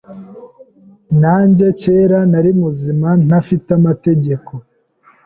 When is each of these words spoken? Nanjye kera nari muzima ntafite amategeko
Nanjye 1.21 1.65
kera 1.81 2.19
nari 2.31 2.51
muzima 2.61 3.09
ntafite 3.25 3.69
amategeko 3.79 4.51